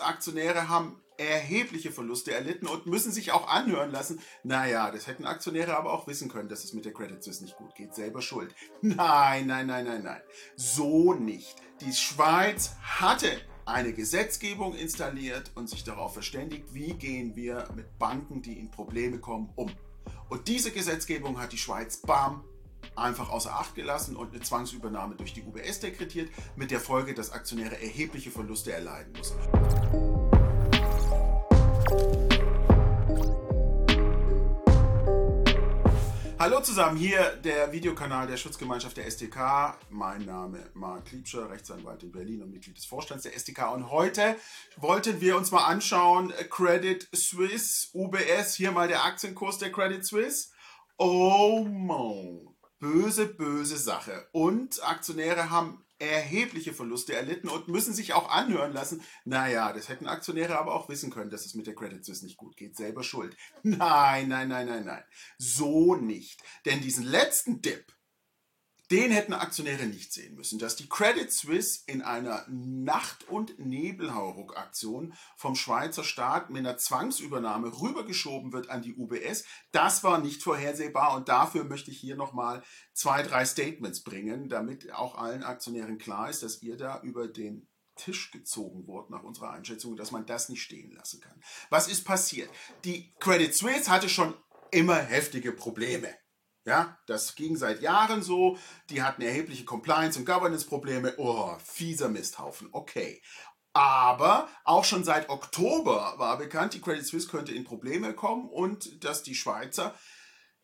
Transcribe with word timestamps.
Aktionäre 0.00 0.68
haben 0.68 1.00
erhebliche 1.20 1.92
Verluste 1.92 2.32
erlitten 2.32 2.66
und 2.66 2.86
müssen 2.86 3.12
sich 3.12 3.32
auch 3.32 3.46
anhören 3.46 3.90
lassen. 3.90 4.20
Naja, 4.42 4.90
das 4.90 5.06
hätten 5.06 5.26
Aktionäre 5.26 5.76
aber 5.76 5.92
auch 5.92 6.06
wissen 6.06 6.30
können, 6.30 6.48
dass 6.48 6.64
es 6.64 6.72
mit 6.72 6.86
der 6.86 6.94
Credit 6.94 7.22
Suisse 7.22 7.44
nicht 7.44 7.56
gut 7.56 7.74
geht. 7.74 7.94
Selber 7.94 8.22
schuld. 8.22 8.54
Nein, 8.80 9.46
nein, 9.46 9.66
nein, 9.66 9.84
nein, 9.84 10.02
nein. 10.02 10.22
So 10.56 11.12
nicht. 11.12 11.56
Die 11.82 11.92
Schweiz 11.92 12.72
hatte 12.82 13.28
eine 13.66 13.92
Gesetzgebung 13.92 14.74
installiert 14.74 15.50
und 15.54 15.68
sich 15.68 15.84
darauf 15.84 16.14
verständigt, 16.14 16.72
wie 16.72 16.94
gehen 16.94 17.36
wir 17.36 17.68
mit 17.76 17.98
Banken, 17.98 18.42
die 18.42 18.58
in 18.58 18.70
Probleme 18.70 19.18
kommen, 19.18 19.52
um. 19.56 19.70
Und 20.28 20.48
diese 20.48 20.70
Gesetzgebung 20.70 21.38
hat 21.40 21.52
die 21.52 21.58
Schweiz, 21.58 21.98
bam, 21.98 22.44
einfach 22.96 23.30
außer 23.30 23.52
Acht 23.52 23.74
gelassen 23.74 24.16
und 24.16 24.32
eine 24.32 24.42
Zwangsübernahme 24.42 25.16
durch 25.16 25.32
die 25.32 25.42
UBS 25.42 25.80
dekretiert, 25.80 26.30
mit 26.56 26.70
der 26.70 26.80
Folge, 26.80 27.14
dass 27.14 27.32
Aktionäre 27.32 27.80
erhebliche 27.80 28.30
Verluste 28.30 28.72
erleiden 28.72 29.12
mussten. 29.16 29.38
Hallo 36.40 36.58
zusammen, 36.62 36.96
hier 36.96 37.36
der 37.44 37.70
Videokanal 37.70 38.26
der 38.26 38.38
Schutzgemeinschaft 38.38 38.96
der 38.96 39.10
STK. 39.10 39.76
Mein 39.90 40.24
Name 40.24 40.70
Marc 40.72 41.12
Liebscher, 41.12 41.50
Rechtsanwalt 41.50 42.02
in 42.02 42.12
Berlin 42.12 42.42
und 42.42 42.50
Mitglied 42.50 42.78
des 42.78 42.86
Vorstands 42.86 43.24
der 43.24 43.38
STK. 43.38 43.74
Und 43.74 43.90
heute 43.90 44.36
wollten 44.78 45.20
wir 45.20 45.36
uns 45.36 45.50
mal 45.50 45.66
anschauen, 45.66 46.32
Credit 46.48 47.06
Suisse, 47.12 47.88
UBS, 47.92 48.54
hier 48.54 48.72
mal 48.72 48.88
der 48.88 49.04
Aktienkurs 49.04 49.58
der 49.58 49.70
Credit 49.70 50.02
Suisse. 50.02 50.48
Oh 50.96 51.62
man, 51.62 52.49
böse, 52.80 53.26
böse 53.26 53.76
Sache. 53.76 54.28
Und 54.32 54.82
Aktionäre 54.84 55.50
haben 55.50 55.84
erhebliche 56.00 56.72
Verluste 56.72 57.14
erlitten 57.14 57.48
und 57.48 57.68
müssen 57.68 57.92
sich 57.92 58.14
auch 58.14 58.30
anhören 58.30 58.72
lassen. 58.72 59.02
Naja, 59.24 59.72
das 59.72 59.88
hätten 59.88 60.08
Aktionäre 60.08 60.58
aber 60.58 60.74
auch 60.74 60.88
wissen 60.88 61.10
können, 61.10 61.30
dass 61.30 61.44
es 61.44 61.54
mit 61.54 61.66
der 61.66 61.74
Credit 61.74 62.04
Suisse 62.04 62.24
nicht 62.24 62.38
gut 62.38 62.56
geht. 62.56 62.76
Selber 62.76 63.02
schuld. 63.04 63.36
Nein, 63.62 64.28
nein, 64.28 64.48
nein, 64.48 64.66
nein, 64.66 64.84
nein. 64.86 65.04
So 65.38 65.94
nicht. 65.94 66.42
Denn 66.64 66.80
diesen 66.80 67.04
letzten 67.04 67.60
Dip, 67.60 67.92
den 68.90 69.12
hätten 69.12 69.32
Aktionäre 69.32 69.86
nicht 69.86 70.12
sehen 70.12 70.34
müssen, 70.34 70.58
dass 70.58 70.76
die 70.76 70.88
Credit 70.88 71.32
Suisse 71.32 71.82
in 71.86 72.02
einer 72.02 72.44
Nacht- 72.48 73.28
und 73.28 73.58
Nebelhauruck-Aktion 73.58 75.14
vom 75.36 75.54
Schweizer 75.54 76.02
Staat 76.02 76.50
mit 76.50 76.60
einer 76.60 76.76
Zwangsübernahme 76.76 77.80
rübergeschoben 77.80 78.52
wird 78.52 78.68
an 78.68 78.82
die 78.82 78.94
UBS. 78.94 79.44
Das 79.70 80.02
war 80.02 80.18
nicht 80.18 80.42
vorhersehbar 80.42 81.14
und 81.16 81.28
dafür 81.28 81.64
möchte 81.64 81.90
ich 81.90 82.00
hier 82.00 82.16
nochmal 82.16 82.62
zwei, 82.92 83.22
drei 83.22 83.44
Statements 83.44 84.02
bringen, 84.02 84.48
damit 84.48 84.92
auch 84.92 85.16
allen 85.16 85.44
Aktionären 85.44 85.98
klar 85.98 86.28
ist, 86.28 86.42
dass 86.42 86.62
ihr 86.62 86.76
da 86.76 87.00
über 87.02 87.28
den 87.28 87.68
Tisch 87.94 88.30
gezogen 88.30 88.86
wurde 88.86 89.12
nach 89.12 89.22
unserer 89.22 89.50
Einschätzung, 89.50 89.96
dass 89.96 90.10
man 90.10 90.26
das 90.26 90.48
nicht 90.48 90.62
stehen 90.62 90.90
lassen 90.92 91.20
kann. 91.20 91.40
Was 91.68 91.86
ist 91.86 92.04
passiert? 92.04 92.50
Die 92.84 93.14
Credit 93.20 93.54
Suisse 93.54 93.90
hatte 93.90 94.08
schon 94.08 94.34
immer 94.70 94.96
heftige 94.96 95.52
Probleme. 95.52 96.08
Ja, 96.64 96.98
das 97.06 97.34
ging 97.34 97.56
seit 97.56 97.80
Jahren 97.80 98.22
so. 98.22 98.58
Die 98.90 99.02
hatten 99.02 99.22
erhebliche 99.22 99.64
Compliance- 99.64 100.18
und 100.18 100.26
Governance-Probleme. 100.26 101.14
Oh, 101.16 101.56
fieser 101.64 102.08
Misthaufen. 102.08 102.68
Okay. 102.72 103.22
Aber 103.72 104.48
auch 104.64 104.84
schon 104.84 105.04
seit 105.04 105.28
Oktober 105.28 106.14
war 106.18 106.38
bekannt, 106.38 106.74
die 106.74 106.80
Credit 106.80 107.06
Suisse 107.06 107.28
könnte 107.28 107.52
in 107.52 107.64
Probleme 107.64 108.14
kommen 108.14 108.48
und 108.48 109.04
dass 109.04 109.22
die 109.22 109.36
Schweizer 109.36 109.94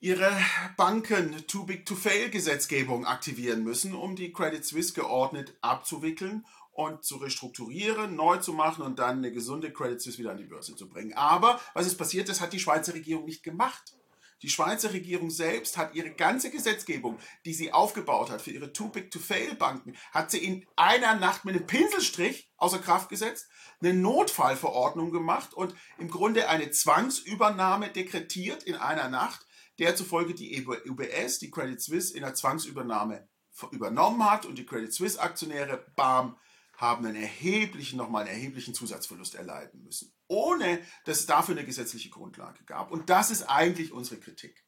ihre 0.01 0.31
Banken 0.77 1.47
Too 1.47 1.65
Big 1.65 1.87
to 1.87 1.95
Fail 1.95 2.31
Gesetzgebung 2.31 3.07
aktivieren 3.07 3.63
müssen, 3.63 3.95
um 3.95 4.17
die 4.17 4.33
Credit 4.33 4.65
Suisse 4.65 4.93
geordnet 4.93 5.57
abzuwickeln 5.63 6.45
und 6.73 7.05
zu 7.05 7.17
restrukturieren, 7.17 8.17
neu 8.17 8.37
zu 8.39 8.53
machen 8.53 8.83
und 8.83 8.99
dann 8.99 9.19
eine 9.19 9.33
gesunde 9.33 9.73
Credit 9.73 10.01
Suisse 10.01 10.19
wieder 10.19 10.33
an 10.33 10.37
die 10.37 10.45
Börse 10.45 10.77
zu 10.77 10.89
bringen. 10.89 11.15
Aber 11.15 11.61
was 11.75 11.87
ist 11.87 11.97
passiert? 11.97 12.29
Das 12.29 12.41
hat 12.41 12.53
die 12.53 12.61
Schweizer 12.61 12.93
Regierung 12.93 13.25
nicht 13.25 13.43
gemacht. 13.43 13.95
Die 14.43 14.51
Schweizer 14.51 14.93
Regierung 14.93 15.31
selbst 15.31 15.79
hat 15.79 15.95
ihre 15.95 16.11
ganze 16.11 16.51
Gesetzgebung, 16.51 17.19
die 17.47 17.55
sie 17.55 17.73
aufgebaut 17.73 18.31
hat 18.31 18.43
für 18.43 18.51
ihre 18.51 18.73
Too 18.73 18.91
Big 18.91 19.11
to 19.11 19.19
Fail 19.19 19.55
Banken, 19.55 19.97
hat 20.13 20.31
sie 20.31 20.45
in 20.45 20.67
einer 20.77 21.15
Nacht 21.15 21.45
mit 21.45 21.57
einem 21.57 21.67
Pinselstrich 21.67 22.51
außer 22.59 22.79
Kraft 22.79 23.09
gesetzt, 23.09 23.49
eine 23.81 23.95
Notfallverordnung 23.95 25.11
gemacht 25.11 25.55
und 25.55 25.75
im 25.99 26.11
Grunde 26.11 26.49
eine 26.49 26.71
Zwangsübernahme 26.71 27.91
dekretiert 27.91 28.63
in 28.63 28.75
einer 28.75 29.09
Nacht, 29.09 29.47
der 29.79 29.97
zufolge 29.97 30.35
die 30.35 30.67
UBS, 30.67 31.39
die 31.39 31.51
Credit 31.51 31.81
Suisse, 31.81 32.15
in 32.15 32.23
der 32.23 32.35
Zwangsübernahme 32.35 33.29
übernommen 33.71 34.29
hat 34.31 34.45
und 34.45 34.59
die 34.59 34.67
Credit 34.67 34.93
Suisse 34.93 35.21
Aktionäre, 35.21 35.87
bam, 35.97 36.39
haben 36.77 37.07
einen 37.07 37.17
erheblichen, 37.17 37.97
nochmal 37.97 38.23
einen 38.23 38.35
erheblichen 38.35 38.75
Zusatzverlust 38.75 39.35
erleiden 39.35 39.83
müssen, 39.83 40.13
ohne 40.29 40.81
dass 41.05 41.21
es 41.21 41.27
dafür 41.27 41.57
eine 41.57 41.67
gesetzliche 41.67 42.11
Grundlage 42.11 42.65
gab. 42.65 42.91
Und 42.91 43.11
das 43.11 43.31
ist 43.31 43.45
eigentlich 43.45 43.93
unsere 43.93 44.21
Kritik. 44.21 44.65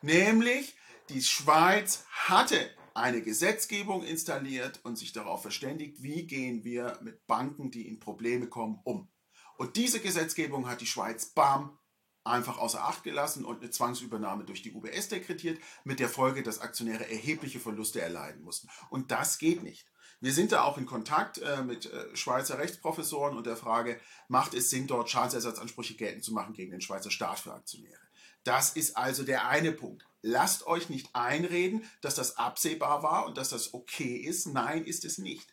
Nämlich, 0.00 0.74
die 1.08 1.22
Schweiz 1.22 2.04
hatte 2.10 2.70
eine 2.94 3.22
Gesetzgebung 3.22 4.02
installiert 4.02 4.80
und 4.84 4.96
sich 4.96 5.12
darauf 5.12 5.42
verständigt, 5.42 6.02
wie 6.02 6.26
gehen 6.26 6.64
wir 6.64 6.98
mit 7.02 7.26
Banken, 7.26 7.70
die 7.70 7.88
in 7.88 8.00
Probleme 8.00 8.48
kommen, 8.48 8.80
um. 8.84 9.08
Und 9.56 9.76
diese 9.76 10.00
Gesetzgebung 10.00 10.68
hat 10.68 10.80
die 10.80 10.86
Schweiz, 10.86 11.26
bam, 11.26 11.78
einfach 12.24 12.58
außer 12.58 12.82
Acht 12.82 13.02
gelassen 13.02 13.44
und 13.44 13.60
eine 13.60 13.70
Zwangsübernahme 13.70 14.44
durch 14.44 14.62
die 14.62 14.72
UBS 14.72 15.08
dekretiert, 15.08 15.60
mit 15.84 16.00
der 16.00 16.08
Folge, 16.08 16.42
dass 16.42 16.60
Aktionäre 16.60 17.08
erhebliche 17.10 17.60
Verluste 17.60 18.00
erleiden 18.00 18.42
mussten. 18.42 18.68
Und 18.90 19.10
das 19.10 19.38
geht 19.38 19.62
nicht. 19.62 19.86
Wir 20.20 20.32
sind 20.32 20.52
da 20.52 20.62
auch 20.62 20.78
in 20.78 20.86
Kontakt 20.86 21.38
äh, 21.38 21.62
mit 21.62 21.86
äh, 21.86 22.16
Schweizer 22.16 22.58
Rechtsprofessoren 22.58 23.36
und 23.36 23.44
der 23.44 23.56
Frage, 23.56 23.98
macht 24.28 24.54
es 24.54 24.70
Sinn, 24.70 24.86
dort 24.86 25.10
Schadensersatzansprüche 25.10 25.94
geltend 25.94 26.22
zu 26.22 26.32
machen 26.32 26.54
gegen 26.54 26.70
den 26.70 26.80
Schweizer 26.80 27.10
Staat 27.10 27.40
für 27.40 27.52
Aktionäre? 27.52 27.98
Das 28.44 28.70
ist 28.70 28.96
also 28.96 29.24
der 29.24 29.48
eine 29.48 29.72
Punkt. 29.72 30.06
Lasst 30.20 30.66
euch 30.66 30.88
nicht 30.88 31.08
einreden, 31.12 31.84
dass 32.00 32.14
das 32.14 32.36
absehbar 32.36 33.02
war 33.02 33.26
und 33.26 33.36
dass 33.36 33.50
das 33.50 33.74
okay 33.74 34.16
ist. 34.16 34.46
Nein, 34.46 34.84
ist 34.84 35.04
es 35.04 35.18
nicht. 35.18 35.52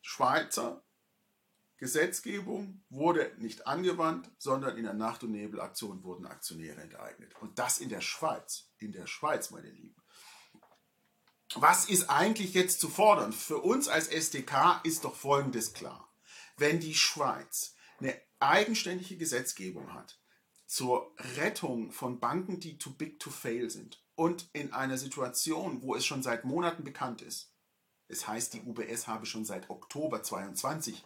Schweizer 0.00 0.82
Gesetzgebung 1.78 2.82
wurde 2.90 3.32
nicht 3.38 3.66
angewandt, 3.66 4.30
sondern 4.38 4.76
in 4.76 4.84
der 4.84 4.94
Nacht- 4.94 5.22
und 5.22 5.30
Nebelaktion 5.30 6.02
wurden 6.02 6.26
Aktionäre 6.26 6.80
enteignet. 6.80 7.34
Und 7.40 7.58
das 7.58 7.78
in 7.78 7.88
der 7.88 8.00
Schweiz. 8.00 8.70
In 8.78 8.92
der 8.92 9.06
Schweiz, 9.06 9.50
meine 9.50 9.70
Lieben 9.70 9.98
was 11.54 11.88
ist 11.88 12.10
eigentlich 12.10 12.54
jetzt 12.54 12.80
zu 12.80 12.88
fordern? 12.88 13.32
Für 13.32 13.58
uns 13.58 13.88
als 13.88 14.08
SDK 14.08 14.80
ist 14.84 15.04
doch 15.04 15.14
Folgendes 15.14 15.72
klar. 15.72 16.12
Wenn 16.56 16.80
die 16.80 16.94
Schweiz 16.94 17.74
eine 18.00 18.20
eigenständige 18.40 19.16
Gesetzgebung 19.16 19.94
hat 19.94 20.18
zur 20.66 21.14
Rettung 21.36 21.92
von 21.92 22.20
Banken, 22.20 22.60
die 22.60 22.78
too 22.78 22.90
big 22.90 23.18
to 23.18 23.30
fail 23.30 23.70
sind 23.70 24.04
und 24.14 24.48
in 24.52 24.72
einer 24.72 24.98
Situation, 24.98 25.82
wo 25.82 25.94
es 25.94 26.04
schon 26.04 26.22
seit 26.22 26.44
Monaten 26.44 26.84
bekannt 26.84 27.22
ist, 27.22 27.54
es 28.08 28.26
heißt, 28.26 28.54
die 28.54 28.62
UBS 28.62 29.06
habe 29.06 29.26
schon 29.26 29.44
seit 29.44 29.70
Oktober 29.70 30.22
22 30.22 31.04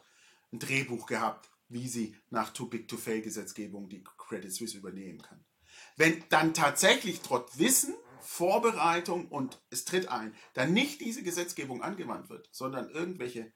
ein 0.53 0.59
Drehbuch 0.59 1.07
gehabt, 1.07 1.51
wie 1.69 1.89
sie 1.89 2.15
nach 2.31 2.53
Too 2.53 2.67
Big 2.67 2.89
to 2.89 2.97
Fail 2.97 3.23
Gesetzgebung 3.23 3.89
die 3.89 4.05
Credit 4.19 4.53
Suisse 4.53 4.77
übernehmen 4.77 5.23
kann. 5.23 5.45
Wenn 5.97 6.23
dann 6.29 6.55
tatsächlich 6.55 7.21
trotz 7.21 7.59
Wissen 7.59 7.95
Vorbereitung 8.21 9.29
und 9.29 9.61
es 9.71 9.85
tritt 9.85 10.09
ein, 10.09 10.35
da 10.55 10.65
nicht 10.65 11.01
diese 11.01 11.23
Gesetzgebung 11.23 11.83
angewandt 11.83 12.31
wird, 12.31 12.49
sondern 12.53 12.89
irgendwelche 12.89 13.53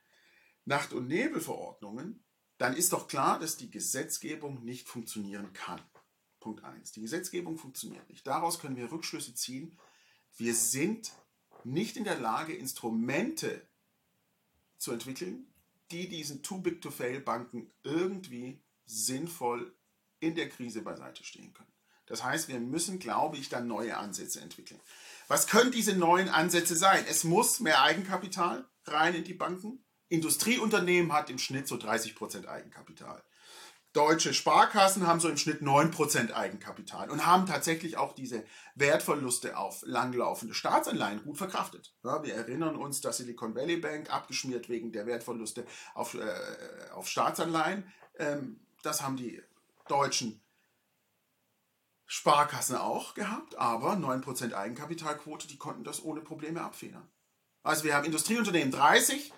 Nacht- 0.64 0.92
und 0.92 1.06
Nebelverordnungen, 1.06 2.24
dann 2.58 2.74
ist 2.74 2.92
doch 2.92 3.06
klar, 3.06 3.38
dass 3.38 3.56
die 3.56 3.70
Gesetzgebung 3.70 4.64
nicht 4.64 4.88
funktionieren 4.88 5.52
kann. 5.52 5.80
Punkt 6.40 6.64
1. 6.64 6.92
Die 6.92 7.02
Gesetzgebung 7.02 7.58
funktioniert 7.58 8.08
nicht. 8.08 8.26
Daraus 8.26 8.58
können 8.58 8.76
wir 8.76 8.90
Rückschlüsse 8.90 9.34
ziehen. 9.34 9.78
Wir 10.36 10.54
sind 10.54 11.12
nicht 11.64 11.96
in 11.96 12.04
der 12.04 12.18
Lage, 12.18 12.54
Instrumente 12.54 13.68
zu 14.78 14.92
entwickeln, 14.92 15.46
die 15.90 16.08
diesen 16.08 16.42
Too 16.42 16.58
Big 16.58 16.80
to 16.82 16.90
Fail 16.90 17.20
Banken 17.20 17.70
irgendwie 17.82 18.62
sinnvoll 18.84 19.74
in 20.20 20.34
der 20.34 20.48
Krise 20.48 20.82
beiseite 20.82 21.24
stehen 21.24 21.52
können. 21.52 21.72
Das 22.06 22.22
heißt, 22.22 22.48
wir 22.48 22.60
müssen, 22.60 22.98
glaube 22.98 23.36
ich, 23.36 23.48
dann 23.48 23.66
neue 23.66 23.96
Ansätze 23.96 24.40
entwickeln. 24.40 24.80
Was 25.28 25.48
können 25.48 25.72
diese 25.72 25.96
neuen 25.96 26.28
Ansätze 26.28 26.76
sein? 26.76 27.04
Es 27.08 27.24
muss 27.24 27.60
mehr 27.60 27.82
Eigenkapital 27.82 28.64
rein 28.84 29.14
in 29.14 29.24
die 29.24 29.34
Banken. 29.34 29.84
Industrieunternehmen 30.08 31.12
hat 31.12 31.30
im 31.30 31.38
Schnitt 31.38 31.66
so 31.66 31.76
30 31.76 32.14
Prozent 32.14 32.46
Eigenkapital. 32.46 33.22
Deutsche 33.96 34.34
Sparkassen 34.34 35.06
haben 35.06 35.20
so 35.20 35.28
im 35.30 35.38
Schnitt 35.38 35.62
9% 35.62 36.30
Eigenkapital 36.30 37.10
und 37.10 37.24
haben 37.24 37.46
tatsächlich 37.46 37.96
auch 37.96 38.14
diese 38.14 38.44
Wertverluste 38.74 39.56
auf 39.56 39.82
langlaufende 39.86 40.52
Staatsanleihen 40.52 41.22
gut 41.24 41.38
verkraftet. 41.38 41.94
Ja, 42.04 42.22
wir 42.22 42.34
erinnern 42.34 42.76
uns, 42.76 43.00
dass 43.00 43.16
Silicon 43.16 43.54
Valley 43.54 43.78
Bank 43.78 44.12
abgeschmiert 44.12 44.68
wegen 44.68 44.92
der 44.92 45.06
Wertverluste 45.06 45.64
auf, 45.94 46.12
äh, 46.12 46.90
auf 46.92 47.08
Staatsanleihen. 47.08 47.90
Ähm, 48.18 48.60
das 48.82 49.00
haben 49.00 49.16
die 49.16 49.42
deutschen 49.88 50.42
Sparkassen 52.04 52.76
auch 52.76 53.14
gehabt, 53.14 53.56
aber 53.56 53.94
9% 53.94 54.52
Eigenkapitalquote, 54.52 55.48
die 55.48 55.56
konnten 55.56 55.84
das 55.84 56.04
ohne 56.04 56.20
Probleme 56.20 56.60
abfedern. 56.60 57.08
Also 57.62 57.84
wir 57.84 57.94
haben 57.94 58.04
Industrieunternehmen 58.04 58.72
30, 58.72 59.32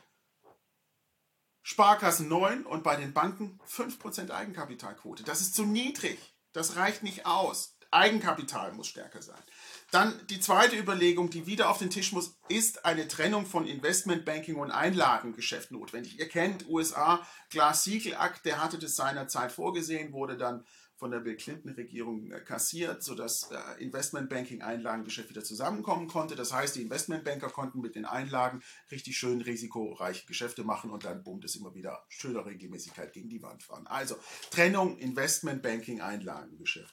Sparkassen 1.70 2.28
9 2.28 2.64
und 2.64 2.82
bei 2.82 2.96
den 2.96 3.12
Banken 3.12 3.60
5% 3.70 4.30
Eigenkapitalquote. 4.30 5.22
Das 5.22 5.42
ist 5.42 5.54
zu 5.54 5.66
niedrig. 5.66 6.18
Das 6.54 6.76
reicht 6.76 7.02
nicht 7.02 7.26
aus. 7.26 7.76
Eigenkapital 7.90 8.72
muss 8.72 8.88
stärker 8.88 9.22
sein. 9.22 9.42
Dann 9.90 10.14
die 10.28 10.40
zweite 10.40 10.76
Überlegung, 10.76 11.30
die 11.30 11.46
wieder 11.46 11.70
auf 11.70 11.78
den 11.78 11.88
Tisch 11.88 12.12
muss, 12.12 12.36
ist 12.48 12.84
eine 12.84 13.08
Trennung 13.08 13.46
von 13.46 13.66
Investmentbanking 13.66 14.56
und 14.56 14.70
Einlagengeschäft 14.70 15.70
notwendig. 15.70 16.18
Ihr 16.18 16.28
kennt 16.28 16.68
USA, 16.68 17.26
Glass-Siegel-Akt, 17.50 18.44
der 18.44 18.62
hatte 18.62 18.78
das 18.78 18.96
seinerzeit 18.96 19.50
vorgesehen, 19.50 20.12
wurde 20.12 20.36
dann 20.36 20.64
von 20.98 21.10
der 21.12 21.20
Bill 21.20 21.36
Clinton-Regierung 21.36 22.32
äh, 22.32 22.40
kassiert, 22.40 23.02
sodass 23.04 23.50
äh, 23.52 23.82
Investmentbanking-Einlagengeschäft 23.82 25.30
wieder 25.30 25.44
zusammenkommen 25.44 26.08
konnte. 26.08 26.34
Das 26.34 26.52
heißt, 26.52 26.74
die 26.74 26.82
Investmentbanker 26.82 27.50
konnten 27.50 27.80
mit 27.80 27.94
den 27.94 28.04
Einlagen 28.04 28.62
richtig 28.90 29.16
schön 29.16 29.40
risikoreiche 29.40 30.26
Geschäfte 30.26 30.64
machen 30.64 30.90
und 30.90 31.04
dann, 31.04 31.22
bumm, 31.22 31.40
das 31.40 31.54
immer 31.54 31.74
wieder 31.74 32.04
schöner 32.08 32.44
Regelmäßigkeit 32.44 33.12
gegen 33.12 33.28
die 33.28 33.42
Wand 33.42 33.62
fahren. 33.62 33.86
Also 33.86 34.16
Trennung 34.50 34.98
Investmentbanking-Einlagengeschäft. 34.98 36.92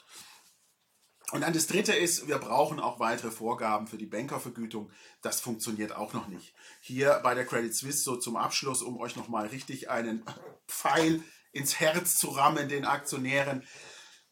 Und 1.32 1.42
dann 1.42 1.54
das 1.54 1.68
dritte 1.68 1.94
ist, 1.94 2.28
wir 2.28 2.38
brauchen 2.38 2.80
auch 2.80 3.00
weitere 3.00 3.32
Vorgaben 3.32 3.88
für 3.88 3.98
die 3.98 4.06
Bankervergütung. 4.06 4.92
Das 5.22 5.42
funktioniert 5.42 5.96
auch 5.96 6.14
noch 6.14 6.28
nicht. 6.28 6.54
Hier 6.82 7.20
bei 7.24 7.34
der 7.34 7.46
Credit 7.46 7.74
Suisse 7.74 8.04
so 8.04 8.16
zum 8.16 8.36
Abschluss, 8.36 8.82
um 8.82 9.00
euch 9.00 9.16
nochmal 9.16 9.48
richtig 9.48 9.90
einen 9.90 10.24
Pfeil 10.68 11.24
ins 11.52 11.80
Herz 11.80 12.18
zu 12.18 12.28
rammen, 12.28 12.70
den 12.70 12.86
Aktionären. 12.86 13.64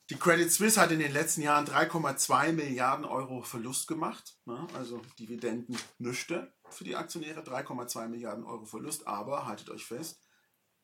Die 0.10 0.16
Credit 0.16 0.52
Suisse 0.52 0.80
hat 0.80 0.92
in 0.92 1.00
den 1.00 1.14
letzten 1.14 1.42
Jahren 1.42 1.66
3,2 1.66 2.52
Milliarden 2.52 3.06
Euro 3.06 3.42
Verlust 3.42 3.88
gemacht. 3.88 4.36
Ne? 4.46 4.68
Also 4.76 5.02
Dividenden 5.18 5.78
nüchte 5.98 6.54
für 6.70 6.84
die 6.84 6.96
Aktionäre, 6.96 7.42
3,2 7.42 8.10
Milliarden 8.10 8.44
Euro 8.44 8.66
Verlust. 8.66 9.08
Aber 9.08 9.48
haltet 9.48 9.70
euch 9.70 9.86
fest, 9.86 10.20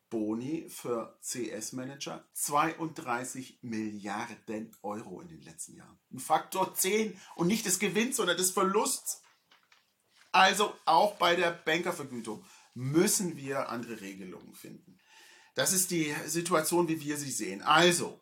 Boni 0.10 0.68
für 0.70 1.18
CS-Manager 1.22 2.28
32 2.34 3.60
Milliarden 3.62 4.76
Euro 4.82 5.22
in 5.22 5.28
den 5.28 5.42
letzten 5.42 5.76
Jahren. 5.76 6.00
Ein 6.12 6.20
Faktor 6.20 6.74
10 6.74 7.20
und 7.36 7.48
nicht 7.48 7.66
des 7.66 7.80
Gewinns, 7.80 8.18
sondern 8.18 8.38
des 8.38 8.52
Verlusts. 8.52 9.22
Also 10.32 10.74
auch 10.86 11.16
bei 11.16 11.36
der 11.36 11.52
Bankervergütung 11.52 12.44
müssen 12.74 13.36
wir 13.38 13.70
andere 13.70 14.02
Regelungen 14.02 14.54
finden. 14.54 15.00
Das 15.56 15.74
ist 15.74 15.92
die 15.92 16.14
Situation, 16.26 16.88
wie 16.88 17.02
wir 17.02 17.18
sie 17.18 17.32
sehen. 17.32 17.62
Also, 17.62 18.22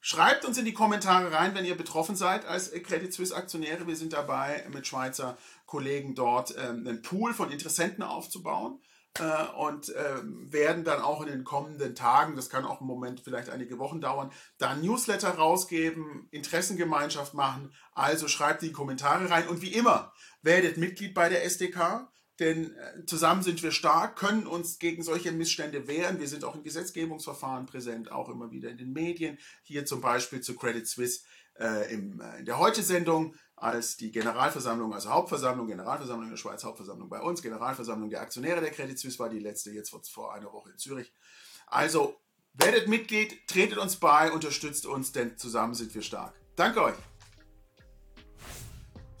schreibt 0.00 0.44
uns 0.44 0.58
in 0.58 0.64
die 0.64 0.74
Kommentare 0.74 1.32
rein, 1.32 1.54
wenn 1.54 1.64
ihr 1.64 1.76
betroffen 1.76 2.16
seid 2.16 2.44
als 2.44 2.72
Credit 2.72 3.12
Suisse 3.12 3.34
Aktionäre. 3.34 3.86
Wir 3.86 3.96
sind 3.96 4.12
dabei, 4.12 4.66
mit 4.72 4.86
Schweizer 4.86 5.38
Kollegen 5.66 6.14
dort 6.14 6.54
ähm, 6.58 6.86
einen 6.86 7.02
Pool 7.02 7.32
von 7.32 7.50
Interessenten 7.50 8.02
aufzubauen 8.02 8.80
äh, 9.18 9.44
und 9.56 9.90
äh, 9.90 10.20
werden 10.24 10.84
dann 10.84 11.00
auch 11.00 11.20
in 11.22 11.28
den 11.28 11.44
kommenden 11.44 11.94
Tagen, 11.94 12.34
das 12.34 12.50
kann 12.50 12.64
auch 12.64 12.80
im 12.80 12.86
Moment 12.86 13.20
vielleicht 13.20 13.48
einige 13.48 13.78
Wochen 13.78 14.00
dauern, 14.00 14.32
da 14.58 14.74
Newsletter 14.74 15.30
rausgeben, 15.30 16.28
Interessengemeinschaft 16.30 17.34
machen. 17.34 17.72
Also 17.92 18.26
schreibt 18.28 18.62
die 18.62 18.72
Kommentare 18.72 19.30
rein 19.30 19.48
und 19.48 19.62
wie 19.62 19.72
immer, 19.72 20.12
werdet 20.42 20.78
Mitglied 20.78 21.14
bei 21.14 21.28
der 21.28 21.44
SDK. 21.44 22.08
Denn 22.40 22.74
äh, 22.76 23.06
zusammen 23.06 23.42
sind 23.42 23.62
wir 23.62 23.70
stark, 23.70 24.16
können 24.16 24.46
uns 24.46 24.78
gegen 24.78 25.02
solche 25.02 25.30
Missstände 25.30 25.86
wehren. 25.86 26.18
Wir 26.18 26.28
sind 26.28 26.44
auch 26.44 26.56
in 26.56 26.64
Gesetzgebungsverfahren 26.64 27.66
präsent, 27.66 28.10
auch 28.10 28.28
immer 28.28 28.50
wieder 28.50 28.70
in 28.70 28.78
den 28.78 28.92
Medien. 28.92 29.38
Hier 29.62 29.86
zum 29.86 30.00
Beispiel 30.00 30.40
zu 30.40 30.56
Credit 30.56 30.86
Suisse 30.86 31.20
äh, 31.58 31.92
im, 31.92 32.20
äh, 32.20 32.40
in 32.40 32.44
der 32.44 32.58
Heute-Sendung 32.58 33.34
als 33.56 33.96
die 33.96 34.10
Generalversammlung, 34.10 34.92
also 34.92 35.10
Hauptversammlung, 35.10 35.68
Generalversammlung 35.68 36.24
in 36.24 36.30
der 36.30 36.36
Schweiz, 36.36 36.64
Hauptversammlung 36.64 37.08
bei 37.08 37.20
uns, 37.20 37.40
Generalversammlung 37.40 38.10
der 38.10 38.20
Aktionäre 38.20 38.60
der 38.60 38.70
Credit 38.70 38.98
Suisse 38.98 39.18
war 39.20 39.28
die 39.28 39.38
letzte, 39.38 39.70
jetzt 39.70 39.94
vor 40.08 40.34
einer 40.34 40.52
Woche 40.52 40.70
in 40.70 40.78
Zürich. 40.78 41.12
Also 41.66 42.16
werdet 42.52 42.88
Mitglied, 42.88 43.46
tretet 43.46 43.78
uns 43.78 43.96
bei, 43.96 44.32
unterstützt 44.32 44.86
uns, 44.86 45.12
denn 45.12 45.38
zusammen 45.38 45.74
sind 45.74 45.94
wir 45.94 46.02
stark. 46.02 46.34
Danke 46.56 46.82
euch. 46.82 47.13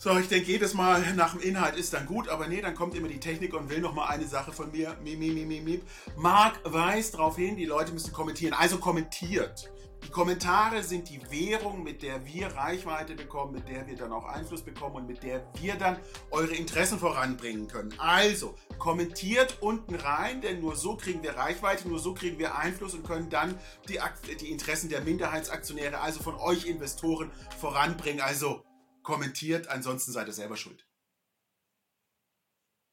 So, 0.04 0.18
ich 0.18 0.28
denke 0.28 0.52
jedes 0.52 0.74
Mal 0.74 1.14
nach 1.14 1.32
dem 1.32 1.40
Inhalt 1.40 1.76
ist 1.76 1.94
dann 1.94 2.04
gut, 2.04 2.28
aber 2.28 2.46
nee, 2.46 2.60
dann 2.60 2.74
kommt 2.74 2.94
immer 2.94 3.08
die 3.08 3.20
Technik 3.20 3.54
und 3.54 3.70
will 3.70 3.80
noch 3.80 3.94
mal 3.94 4.04
eine 4.04 4.26
Sache 4.26 4.52
von 4.52 4.70
mir. 4.70 4.94
Miep, 5.02 5.18
miep, 5.18 5.48
miep, 5.48 5.64
miep. 5.64 5.82
Marc 6.14 6.60
weist 6.62 7.14
darauf 7.14 7.36
hin, 7.36 7.56
die 7.56 7.64
Leute 7.64 7.90
müssen 7.90 8.12
kommentieren. 8.12 8.52
Also 8.52 8.76
kommentiert. 8.76 9.72
Die 10.04 10.10
Kommentare 10.10 10.82
sind 10.82 11.08
die 11.08 11.22
Währung, 11.30 11.82
mit 11.82 12.02
der 12.02 12.26
wir 12.26 12.48
Reichweite 12.48 13.14
bekommen, 13.14 13.54
mit 13.54 13.66
der 13.66 13.86
wir 13.86 13.96
dann 13.96 14.12
auch 14.12 14.26
Einfluss 14.26 14.60
bekommen 14.60 14.96
und 14.96 15.06
mit 15.06 15.22
der 15.22 15.42
wir 15.58 15.76
dann 15.76 15.96
eure 16.30 16.54
Interessen 16.54 16.98
voranbringen 16.98 17.66
können. 17.66 17.94
Also 17.96 18.56
kommentiert 18.78 19.56
unten 19.62 19.94
rein, 19.94 20.42
denn 20.42 20.60
nur 20.60 20.76
so 20.76 20.98
kriegen 20.98 21.22
wir 21.22 21.34
Reichweite, 21.34 21.88
nur 21.88 21.98
so 21.98 22.12
kriegen 22.12 22.38
wir 22.38 22.58
Einfluss 22.58 22.92
und 22.92 23.06
können 23.06 23.30
dann 23.30 23.58
die, 23.88 23.98
die 24.38 24.50
Interessen 24.50 24.90
der 24.90 25.00
Minderheitsaktionäre, 25.00 25.98
also 25.98 26.22
von 26.22 26.34
euch 26.34 26.66
Investoren, 26.66 27.30
voranbringen. 27.58 28.20
Also 28.20 28.62
kommentiert, 29.04 29.68
ansonsten 29.68 30.10
seid 30.10 30.26
ihr 30.26 30.32
selber 30.32 30.56
schuld. 30.56 30.84